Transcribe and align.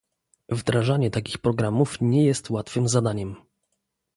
Wdrażanie 0.49 1.11
takich 1.11 1.37
programów 1.37 2.01
nie 2.01 2.25
jest 2.25 2.49
łatwym 2.49 2.87
zadaniem 2.89 3.35